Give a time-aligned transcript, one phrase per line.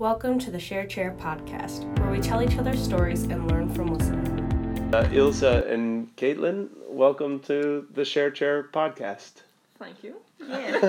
[0.00, 3.94] Welcome to the Share Chair podcast, where we tell each other stories and learn from
[3.94, 4.92] listening.
[4.92, 9.42] Uh, Ilse and Caithlynn, welcome to the Share Chair podcast.
[9.78, 10.16] Thank you.
[10.40, 10.80] Yeah.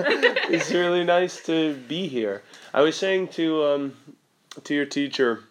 [0.50, 2.42] it's really nice to be here.
[2.74, 3.92] I was saying to um,
[4.64, 5.44] to your teacher,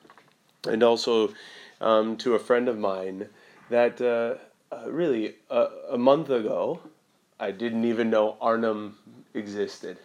[0.68, 1.34] and also
[1.80, 3.30] um, to a friend of mine,
[3.70, 4.36] that uh,
[4.76, 6.82] uh, really a, a month ago,
[7.40, 8.98] I didn't even know Arnhem
[9.34, 9.98] existed,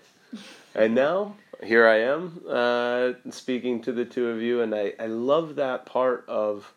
[0.75, 5.07] and now here I am uh, speaking to the two of you, and I, I
[5.07, 6.73] love that part of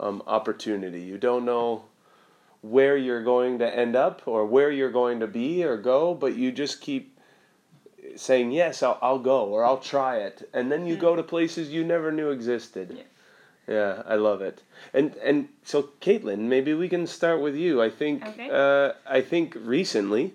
[0.00, 1.00] um, opportunity.
[1.00, 1.84] You don't know
[2.60, 6.34] where you're going to end up or where you're going to be or go, but
[6.34, 7.16] you just keep
[8.16, 10.48] saying, Yes, I'll, I'll go or I'll try it.
[10.52, 11.00] And then you Mm.
[11.00, 12.94] go to places you never knew existed.
[12.96, 13.02] Yeah.
[13.68, 14.62] Yeah, I love it.
[14.94, 17.82] And and so Caithlynn, maybe we can start with you.
[17.82, 18.48] I think Okay.
[18.50, 20.32] uh, I think recently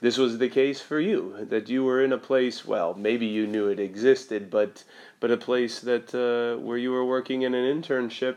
[0.00, 3.46] this was the case for you that you were in a place well maybe you
[3.46, 4.84] knew it existed but
[5.20, 8.36] but a place that uh, where you were working in an internship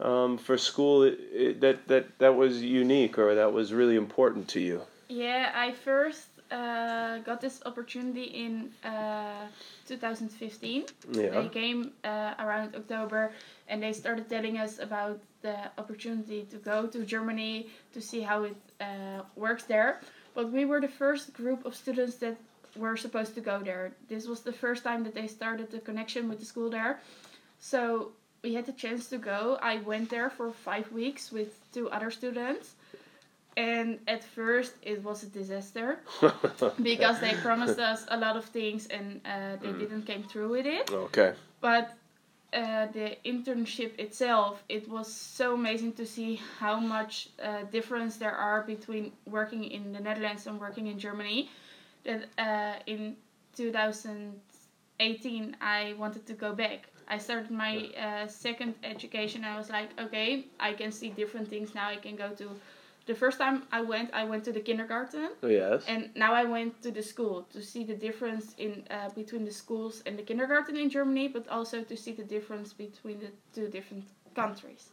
[0.00, 4.48] um, for school it, it, that that that was unique or that was really important
[4.48, 9.46] to you Yeah, I first uh, got this opportunity in uh,
[9.86, 10.84] 2015.
[11.12, 13.32] yeah They came uh, around October
[13.68, 18.44] and they started telling us about the opportunity to go to Germany to see how
[18.44, 20.00] it uh, works there.
[20.34, 22.36] But we were the first group of students that
[22.76, 23.92] were supposed to go there.
[24.08, 27.00] This was the first time that they started the connection with the school there.
[27.60, 29.58] So we had the chance to go.
[29.62, 32.74] I went there for five weeks with two other students.
[33.56, 36.00] And at first it was a disaster
[36.82, 40.66] because they promised us a lot of things and uh, they didn't came through with
[40.66, 40.90] it.
[40.90, 41.92] okay But
[42.52, 48.34] uh, the internship itself, it was so amazing to see how much uh, difference there
[48.34, 51.48] are between working in the Netherlands and working in Germany.
[52.04, 53.16] That uh, in
[53.56, 56.88] 2018 I wanted to go back.
[57.08, 59.44] I started my uh, second education.
[59.44, 61.88] I was like, okay, I can see different things now.
[61.88, 62.50] I can go to.
[63.06, 65.30] The first time I went, I went to the kindergarten.
[65.42, 69.44] yes And now I went to the school to see the difference in uh, between
[69.44, 73.30] the schools and the kindergarten in Germany, but also to see the difference between the
[73.54, 74.04] two different
[74.34, 74.90] countries.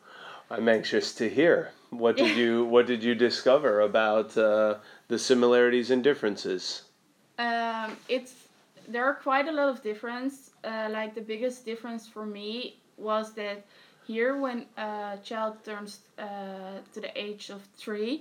[0.52, 4.76] i'm anxious to hear what did you what did you discover about uh,
[5.08, 6.64] the similarities and differences
[7.38, 8.34] Um, it's
[8.94, 10.52] there are quite a lot of difference.
[10.64, 12.52] Uh, like the biggest difference for me
[12.98, 13.58] was that
[14.10, 16.26] here, when a child turns uh,
[16.94, 18.14] to the age of three,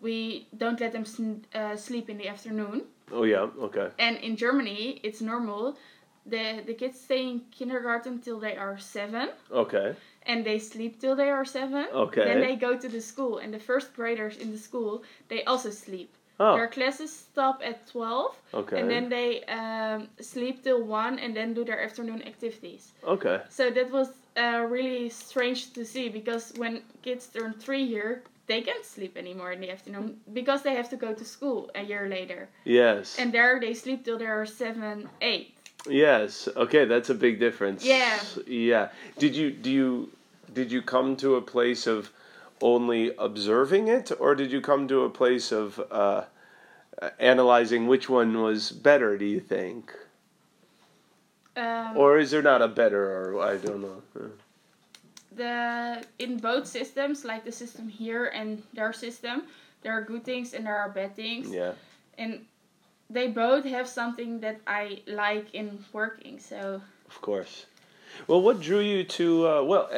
[0.00, 1.04] we don't let them
[1.54, 2.76] uh, sleep in the afternoon.
[3.18, 5.62] oh yeah okay And in Germany, it's normal.
[6.34, 9.26] The, the kids stay in kindergarten till they are seven,
[9.62, 9.88] okay
[10.30, 11.84] and they sleep till they are seven.
[12.06, 12.24] Okay.
[12.28, 14.92] Then they go to the school, and the first graders in the school
[15.30, 16.10] they also sleep.
[16.40, 19.30] oh Their classes stop at twelve, okay and then they
[19.60, 19.98] um,
[20.32, 22.82] sleep till one, and then do their afternoon activities.
[23.14, 28.22] okay So that was uh, really strange to see because when kids turn three here,
[28.46, 31.82] they can't sleep anymore in the afternoon because they have to go to school a
[31.82, 32.48] year later.
[32.64, 35.54] yes And there they sleep till they are seven, eight.
[35.88, 36.48] Yes.
[36.56, 37.84] Okay, that's a big difference.
[37.84, 38.18] Yeah.
[38.46, 38.88] Yeah.
[39.18, 40.10] Did you do you
[40.52, 42.10] did you come to a place of
[42.60, 46.24] only observing it, or did you come to a place of uh,
[47.18, 49.18] analyzing which one was better?
[49.18, 49.92] Do you think,
[51.56, 53.02] Um, or is there not a better,
[53.34, 54.02] or I don't know.
[55.34, 59.42] The in both systems, like the system here and their system,
[59.82, 61.72] there are good things and there are bad things, Yeah.
[62.18, 62.44] and
[63.10, 66.38] they both have something that I like in working.
[66.40, 67.66] So Of course.
[68.26, 69.90] Well, what drew you to uh, well,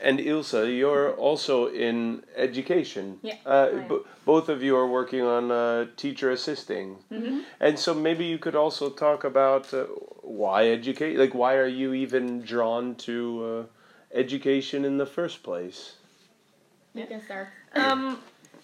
[0.00, 3.18] and Ilse, you're also in education.
[3.22, 6.98] Yeah, Uh, b- both of you are working on uh, teacher assisting,
[7.60, 9.86] and so maybe you could also talk about uh,
[10.24, 11.18] why educate.
[11.18, 15.96] Like, why are you even drawn to uh, education in the first place?
[16.94, 17.48] you can start.
[17.74, 18.18] Um,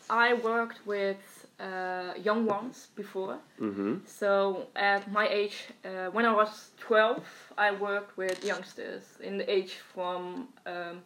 [0.08, 3.38] I worked with uh, young ones before.
[3.60, 3.98] Mm-hmm.
[4.06, 9.50] So at my age, uh, when I was 12, I worked with youngsters in the
[9.50, 11.02] age from um,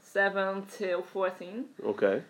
[0.00, 1.64] 7 till 14.
[1.84, 2.22] Okay.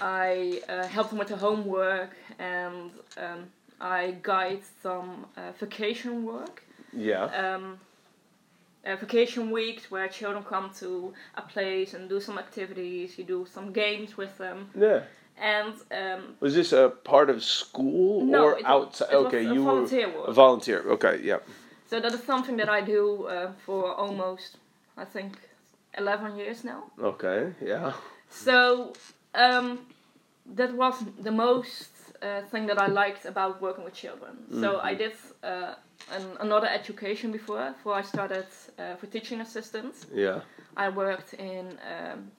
[0.00, 3.46] I uh, helped them with the homework and um,
[3.80, 6.62] I guide some uh, vacation work.
[6.92, 7.24] Yeah.
[7.24, 7.78] Um,
[8.86, 13.46] uh, vacation weeks where children come to a place and do some activities, you do
[13.52, 14.70] some games with them.
[14.78, 15.00] Yeah.
[15.40, 19.12] And um, Was this a part of school No, or outside?
[19.12, 20.28] okay, a you volunteer were work.
[20.28, 20.80] a volunteer.
[20.92, 21.20] Okay.
[21.22, 21.38] Yeah.
[21.90, 24.56] so that is something that I do uh, for almost,
[24.96, 25.38] I think,
[25.96, 26.84] 11 years now.
[27.00, 27.52] Okay.
[27.64, 27.92] Yeah.
[28.30, 28.92] So
[29.34, 29.78] um,
[30.54, 31.88] that was the most
[32.22, 34.36] uh, thing that I liked about working with children.
[34.60, 35.12] So I did
[35.42, 35.74] uh,
[36.12, 37.72] an, another education before.
[37.72, 38.46] Before I started
[38.78, 40.40] uh, for teaching assistants, Yeah.
[40.76, 42.30] I worked in um,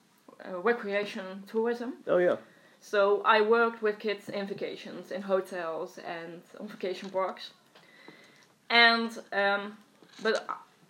[0.44, 1.94] uh, recreation tourism.
[2.06, 2.36] Oh yeah.
[2.80, 7.50] So I worked with kids in vacations, in hotels, and on vacation parks.
[8.70, 9.76] And um,
[10.22, 10.46] but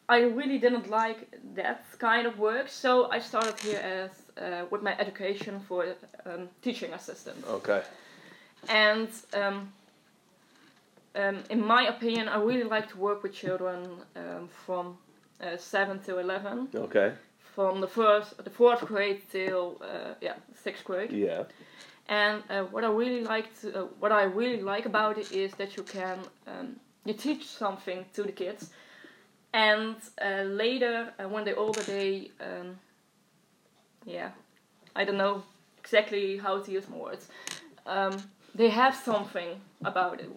[0.09, 4.83] I really didn't like that kind of work, so I started here as uh, with
[4.83, 5.85] my education for
[6.27, 7.45] um, teaching assistant.
[7.49, 7.83] Okay.
[8.69, 9.73] And um,
[11.15, 14.97] um, in my opinion, I really like to work with children um, from
[15.41, 17.13] uh, seven to eleven, Okay.
[17.55, 21.11] from the first, the fourth grade till uh, yeah sixth grade.
[21.13, 21.45] Yeah.
[22.09, 25.53] And uh, what I really like to, uh, what I really like about it is
[25.55, 28.71] that you can um, you teach something to the kids,
[29.53, 32.79] and uh, later uh, when they're older they um,
[34.05, 34.31] yeah
[34.97, 35.43] I don't know
[35.79, 37.29] exactly how to use my words.
[38.55, 40.31] They have something about it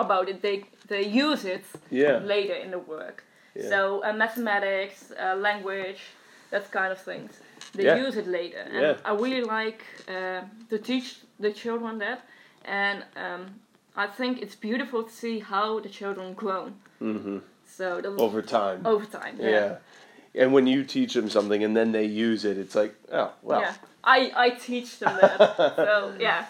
[0.00, 0.42] about it.
[0.42, 2.18] They they use it Yeah.
[2.18, 3.24] later in the work.
[3.54, 3.68] Yeah.
[3.68, 6.00] So uh, mathematics, uh, language,
[6.50, 7.30] that kind of things.
[7.74, 8.06] They Yeah.
[8.06, 8.96] use it later, and Yeah.
[9.04, 10.40] I really like uh,
[10.70, 11.06] to teach
[11.40, 12.18] the children that.
[12.64, 13.46] And um,
[13.96, 16.72] I think it's beautiful to see how the children grow.
[17.00, 17.38] Mm-hmm.
[17.66, 18.80] So the, Over time.
[18.84, 19.50] over time, yeah.
[19.50, 20.42] yeah.
[20.42, 23.60] And when you teach them something and then they use it, it's like, oh well.
[23.60, 23.74] Yeah.
[24.04, 25.56] I, I teach them that.
[25.76, 26.44] so yeah,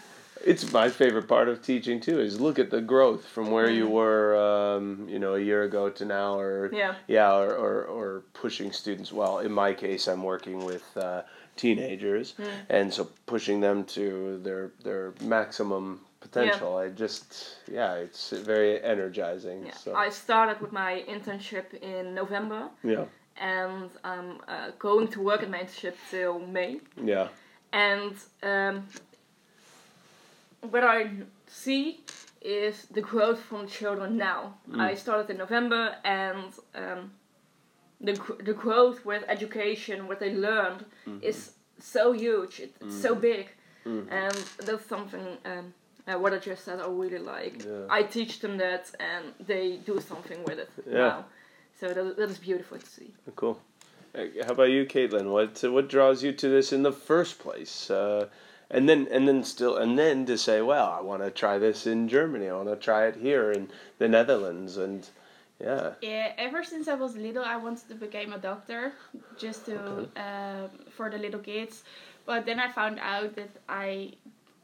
[0.45, 2.21] It's my favorite part of teaching too.
[2.21, 3.91] Is look at the growth from where you Mm.
[3.91, 8.23] were, um, you know, a year ago to now, or yeah, yeah, or, or, or
[8.33, 9.13] pushing students.
[9.13, 11.23] Well, in my case, I'm working with uh,
[11.57, 12.47] teenagers, Mm.
[12.71, 16.77] and so pushing them to their their maximum potential.
[16.79, 19.67] I just yeah, it's very energizing.
[19.67, 19.75] yeah.
[19.75, 23.05] So I started with my internship in November, yeah,
[23.37, 26.81] and I'm uh, going to work at my internship till May.
[26.97, 27.29] yeah,
[27.73, 28.87] And um,
[30.63, 31.11] what I
[31.47, 32.01] see
[32.43, 34.55] is the growth from children now.
[34.79, 37.11] I started in November, and um,
[38.01, 38.15] the
[38.45, 40.85] the growth with education, what they learned,
[41.23, 42.61] is so huge.
[42.61, 43.49] It, it's so big,
[43.85, 44.35] and
[44.67, 45.27] that's something.
[45.45, 45.75] Um,
[46.09, 47.65] uh, what I just said, I really like.
[47.65, 47.85] Yeah.
[47.91, 50.99] I teach them that, and they do something with it Yeah.
[50.99, 51.25] now.
[51.79, 53.13] So that, that is beautiful to see.
[53.37, 53.61] cool.
[54.15, 55.31] Uh, How about you, Caithlynn?
[55.31, 57.91] What what draws you to this in the first place?
[57.91, 58.27] Uh,
[58.71, 61.87] and then and then still and then to say, well, I want to try this
[61.87, 62.49] in Germany.
[62.49, 63.69] I want to try it here in
[63.99, 65.09] the Netherlands, and
[65.61, 68.93] yeah, Yeah, ever since I was little, I wanted to become a doctor,
[69.37, 71.83] just to uh, for the little kids.
[72.25, 74.13] But then I found out that I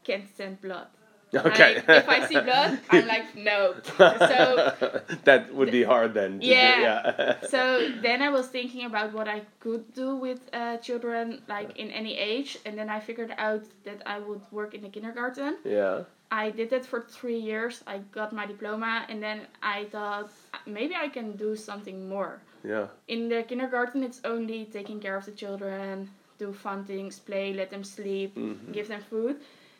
[0.03, 0.87] can't stand blood.
[1.35, 1.83] okay.
[1.87, 3.75] Like, if I see blood, I'm like no.
[3.97, 6.39] So that would be hard then.
[6.41, 6.79] Yeah.
[6.81, 7.35] yeah.
[7.49, 11.91] so then I was thinking about what I could do with uh, children, like in
[11.91, 15.57] any age, and then I figured out that I would work in the kindergarten.
[15.65, 16.03] yeah.
[16.29, 17.83] I did that for three years.
[17.87, 20.29] I got my diploma, and then I thought
[20.65, 22.41] maybe I can do something more.
[22.65, 22.87] Yeah.
[23.07, 27.69] In the kindergarten, it's only taking care of the children, do fun things, play, let
[27.69, 28.73] them sleep, Mhm.
[28.73, 29.37] give them food.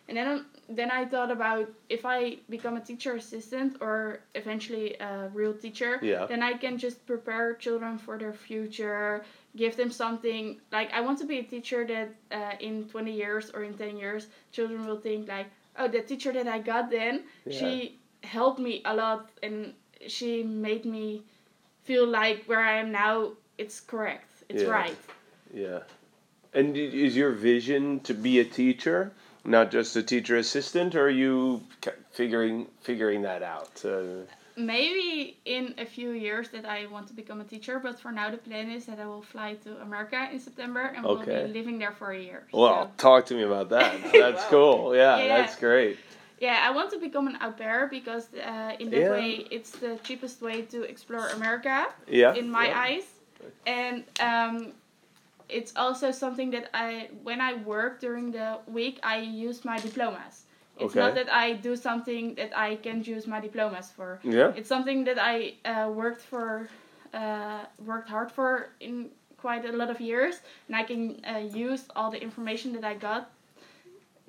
[0.10, 5.30] And then then I thought about if I become a teacher assistant or eventually a
[5.34, 6.26] real teacher, Yeah.
[6.26, 9.24] then I can just prepare children for their future,
[9.56, 10.60] give them something.
[10.72, 13.98] Like I want to be a teacher that uh, in 20 years or in 10
[13.98, 18.82] years, children will think like, oh, the teacher that I got then, she helped me
[18.86, 19.74] a lot and
[20.08, 21.24] she made me
[21.84, 24.70] feel like where I am now, it's correct, it's Yeah.
[24.70, 24.98] right.
[25.54, 25.80] Yeah.
[26.54, 29.12] And is your vision to be a teacher,
[29.48, 31.62] not just a teacher assistant, or are you
[32.12, 33.84] figuring figuring that out?
[33.84, 34.26] Uh,
[34.60, 38.32] Maybe in a few years that I want to become a teacher, but for now
[38.32, 41.78] the plan is that I will fly to America in September and will be living
[41.78, 42.48] there for a year.
[42.52, 43.94] well, So- talk to me about that.
[44.14, 44.50] That's Wow.
[44.50, 44.96] cool.
[44.96, 45.38] Yeah, Yeah.
[45.38, 45.98] that's great.
[46.40, 49.12] Yeah, I want to become an au pair because uh, in that Yeah.
[49.12, 51.78] way it's the cheapest way to explore America
[52.08, 52.34] Yeah.
[52.42, 52.82] in my yeah.
[52.86, 53.06] eyes,
[53.68, 54.74] and um,
[55.50, 60.44] it's also something that I when I work during the week I use my diplomas.
[60.80, 61.00] It's Okay.
[61.00, 64.20] not that I do something that I can use my diplomas for.
[64.24, 64.54] Yeah.
[64.56, 66.70] It's something that I uh, worked for,
[67.14, 71.86] uh, worked hard for in quite a lot of years, and I can uh, use
[71.96, 73.32] all the information that I got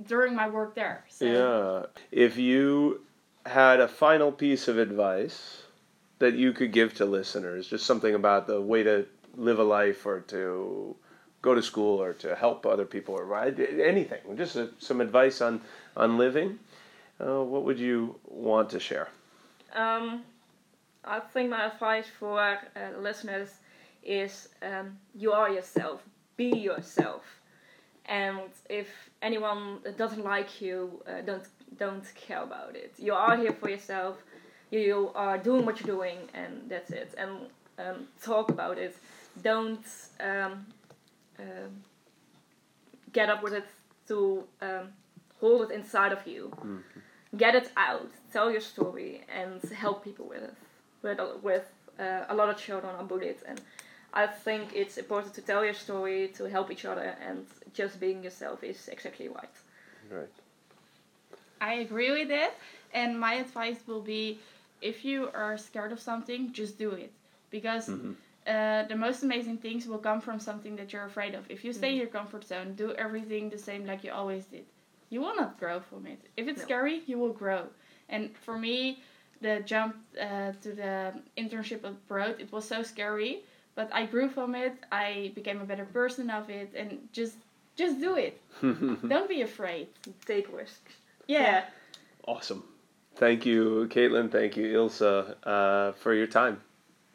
[0.06, 1.04] during my work there.
[1.08, 1.26] So.
[1.26, 1.86] Yeah.
[2.12, 3.02] If you
[3.44, 5.62] had a final piece of advice
[6.18, 9.06] that you could give to listeners, just something about the way to
[9.36, 10.96] live a life or to
[11.42, 15.40] go to school or to help other people or right- anything, just a, some advice
[15.40, 15.60] on,
[15.96, 16.58] on living,
[17.20, 19.08] uh, what would you want to share?
[19.74, 20.22] Um,
[21.04, 22.56] I think my advice for uh,
[23.00, 23.50] listeners
[24.02, 26.02] is um, you are yourself.
[26.36, 27.22] Be yourself.
[28.06, 28.40] And
[28.70, 28.88] if
[29.20, 31.44] anyone doesn't like you, uh, don't
[31.78, 32.94] don't care about it.
[32.98, 34.16] You are here for yourself.
[34.70, 37.14] You are doing what you're doing, and that's it.
[37.18, 37.30] And
[37.78, 38.96] um, talk about it.
[39.42, 39.84] Don't
[41.38, 41.82] um,
[43.12, 43.66] get up with it
[44.08, 44.88] to um,
[45.40, 46.50] hold it inside of you.
[47.36, 48.10] Get it out.
[48.32, 50.54] Tell your story and help people with it.
[51.02, 51.66] With with
[52.00, 53.60] uh, a lot of children are bullied, and
[54.12, 58.24] I think it's important to tell your story to help each other, and just being
[58.24, 59.56] yourself is exactly right.
[60.10, 60.36] Right.
[61.60, 62.52] I agree with it,
[62.94, 64.38] and my advice will be
[64.80, 67.12] if you are scared of something, just do it.
[67.50, 67.90] Because
[68.48, 71.44] uh, the most amazing things will come from something that you're afraid of.
[71.50, 74.64] If you stay in your comfort zone, do everything the same like you always did,
[75.10, 76.20] you will not grow from it.
[76.36, 76.64] If it's No.
[76.64, 77.62] scary, you will grow.
[78.08, 79.02] And for me,
[79.40, 83.42] the jump uh, to the internship abroad, it was so scary,
[83.74, 84.72] but I grew from it.
[84.90, 87.36] I became a better person of it, and just
[87.76, 88.40] just do it.
[89.08, 89.86] Don't be afraid.
[90.26, 90.92] Take risks.
[91.28, 91.64] Yeah.
[92.26, 92.64] Awesome.
[93.16, 94.30] Thank you, Caithlynn.
[94.30, 96.60] Thank you, Ilse, uh, for your time.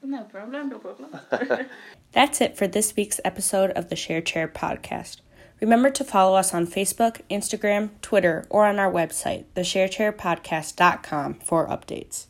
[0.04, 0.70] No problem.
[0.70, 1.12] No problem.
[2.12, 5.22] That's it for this week's episode of the Share Chair podcast.
[5.62, 12.28] Remember to follow us on Facebook, Instagram, Twitter, or on our website, thesharechairpodcast.com for updates.